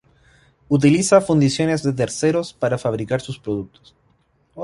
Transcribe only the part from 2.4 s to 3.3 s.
para fabricar